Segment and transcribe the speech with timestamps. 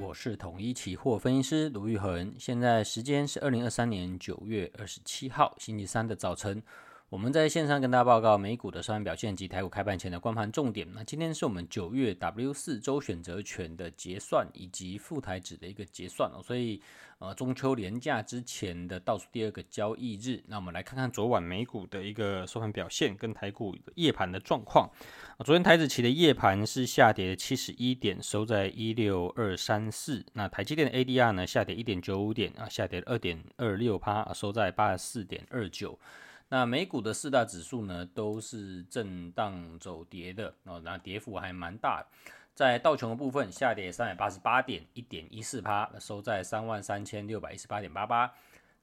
[0.00, 6.62] 我是统一期货分析师卢玉恒，现在时间是二零二三年九月二十七号星期三的早晨。
[7.10, 10.86] 我们在线上跟大家报告美股的收盘表现及台股开盘前的观盘重点。
[10.92, 16.82] 那今天是我们九月 W 四周选择权的结算以及富台指的一个结算哦，所以
[17.18, 20.44] 呃中秋连假之前的倒数第二个交易日。
[20.48, 24.90] 那我们来看看昨晚美股的一个收盘表现跟台股夜盘的状况。
[25.46, 30.22] 昨天台指期的夜盘是下跌七十一点，收在一六二三四。
[30.34, 35.98] 那台积电的 ADR 呢下跌一点九五点啊，下跌二点二六趴，收在八十四点二九。
[36.50, 42.06] 那美股的四大指数呢，都是震荡走跌的哦，那跌幅还蛮大。
[42.54, 48.32] 在道琼的部分，下跌三百八十八点，一点一四趴，收在三万三千六百一十八点八八。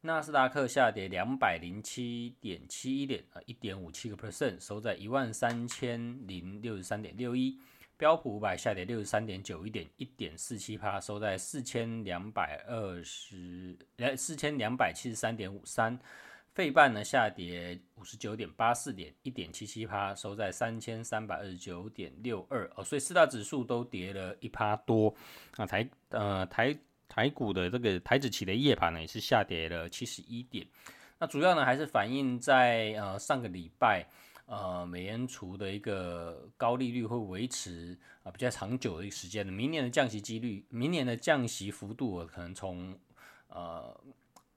[0.01, 7.59] 纳斯达克下跌两百零七点七一点，啊，一点五七个 percent，收在一万三千零六十三点六一。
[7.97, 15.99] 标普五百下跌六十三点九一点，一点四七趴，收在四千两百二十，呃，四千两百七十三点五三。
[16.55, 25.13] 费半呢下跌五十九点八四点，一点七七趴，收在三千三百二十九点六二哦，所以四大指数都跌了一趴多
[25.57, 25.65] 啊。
[25.65, 26.73] 台呃台
[27.09, 30.65] 台股的这个台指期的夜盘呢也是下跌了七十一点，
[31.19, 34.07] 那主要呢还是反映在呃上个礼拜
[34.45, 42.97] 呃美联储的一个高利率会维持啊比较长久的一个时间的，明年的降息几率，明年的降息幅度可能从
[43.49, 43.93] 呃。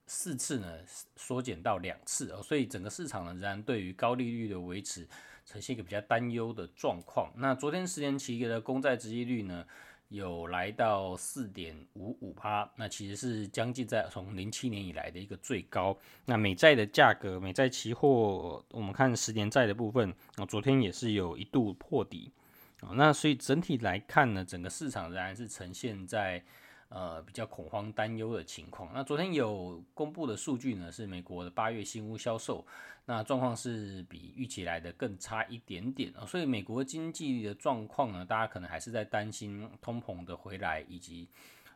[0.09, 0.79] 四次呢，
[1.17, 5.07] 缩减到两次哦，所以整个市场呢，仍然对于高利率的维持
[5.45, 7.31] 呈现一个比较担忧的状况。
[7.37, 9.67] 那昨天十年期的公债殖利率呢，
[10.09, 15.95] 有来到四点五五趴，那其实是将近在从零七年以来的一个最高。
[16.25, 22.33] 那美债的价格，美债期货，我们看十年债的部分啊，昨天也是有一度破底
[22.81, 22.91] 啊。
[22.95, 26.43] 那所以整体来看呢，整个市场仍然是呈现在。
[26.91, 28.91] 呃，比较恐慌担忧的情况。
[28.95, 32.67] 那昨天有公布的数据呢，是美国的八月新屋销售，
[33.05, 36.25] 那状况是比预期来的更差一点点啊。
[36.25, 41.29] 所以美国经济的状况呢，大家可能还是在担心通膨的回来，以及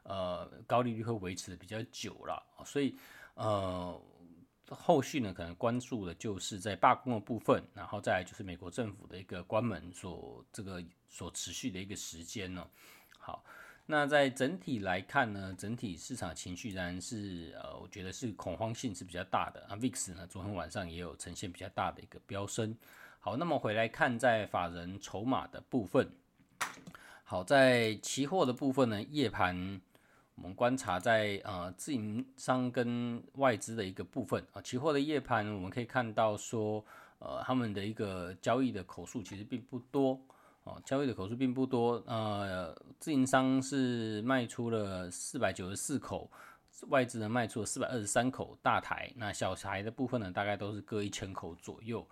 [0.04, 2.42] 呃高利率会维持的比较久了。
[2.64, 2.96] 所以
[3.34, 4.00] 呃
[4.70, 12.66] 后续呢，可能关注的就是在罢工的部分，然后再来就是美国政府的一个关门所这个所持续的一个时间呢。
[13.18, 13.44] 好。
[13.92, 19.76] 那在整体来看呢，整体市场情绪仍然是呃，我觉得是恐慌性是比较大的啊。
[19.76, 22.74] VIX 呢，昨天晚上也有呈现比较大的一个飙升。
[23.20, 26.10] 好，那么回来看在法人筹码的部分，
[27.22, 29.78] 好，在期货的部分呢，夜盘
[30.36, 36.82] 我们观察在呃自营商跟外资的一个部分啊，期货的夜盘我们可以看到说，
[37.18, 40.18] 呃，他们的一个交易的口数其实并不多。
[40.64, 46.30] 哦，交易的口数并不多，呃，自营商是卖出了四百九十四口，
[46.88, 52.06] 外资呢卖出了四百二十三口大台，那小台的部分呢，大概都是各一千口左右。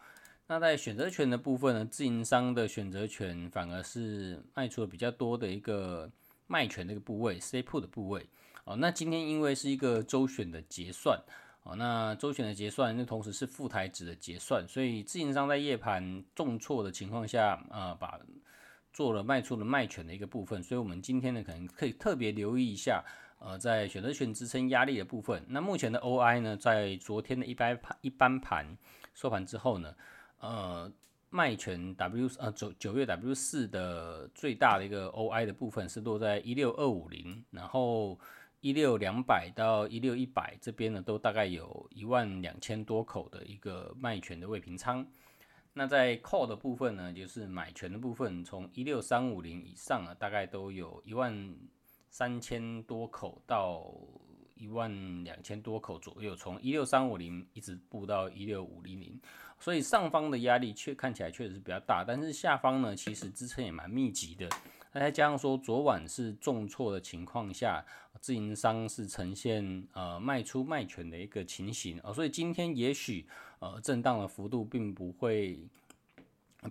[0.48, 6.10] 那在选择权的部分呢，自营商的选择权反而是卖出了比较多的一个
[6.48, 8.26] 卖权的一个部位，stay put 的部位。
[8.64, 11.20] 哦，那今天因为是一个周选的结算。
[11.62, 18.18] 好，那周选的结算，那同时是副台指的结算，所以自营商在夜盘重挫的情况下，呃，把
[18.94, 23.04] 做了卖出了卖权的一个部分，所以我们今天呢，可能可以特别留意一下，
[23.40, 25.44] 呃，在选择权支撑压力的部分。
[25.48, 28.78] 那目前的 OI 呢，在昨天的一般盘一般盘
[29.12, 29.94] 收盘之后呢，
[30.38, 30.90] 呃，
[31.28, 38.18] 卖权 W 呃九九月 W 四的最大的一个 OI 的部分是落在一六二五零，然后。
[38.60, 45.06] 一六两百到一六一百这边呢，都大概有一万两千多口的一个卖权的未平仓。
[45.72, 51.56] 那在 call 的部分呢，就是买权的部分，从一六三五零以上啊，大概都有一万
[52.10, 53.94] 三千多口到
[54.56, 59.18] 一万两千多口左右，从一六三五零一直布到一六五零零。
[59.58, 64.48] 所以上方的压力确看起来确实是比较大，但是下方呢，其实支撑也蛮密集的。
[64.92, 67.84] 那再加上说，昨晚是重挫的情况下，
[68.20, 73.24] 自营商是呈现呃卖出卖权的一个情形啊、所以今天也许
[73.60, 75.58] 呃震荡的幅度并不会，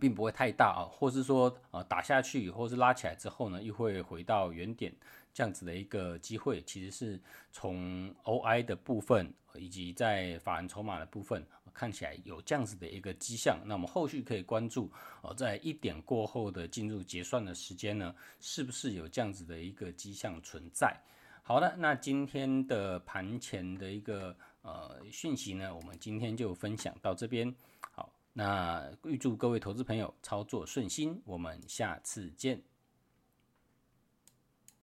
[0.01, 4.94] 并不会太大啊，或是说呃打下去，或是拉起来之后呢，又会回到原点
[5.33, 7.19] 这样子的一个机会，其实是
[7.54, 11.42] 从 OI 的部分以及在法人筹码的部分。
[11.74, 20.95] 看起来有这样子的一个迹象，那我们后续可以关注哦，在一点过后的进入结算的时间呢，是不是有这样子的一个迹象存在？
[21.42, 27.54] 好的，那今天的盘前的一个呃讯息呢，我们今天就分享到这边。
[27.92, 32.62] 好，那预祝各位投资朋友操作顺心，我们下次见。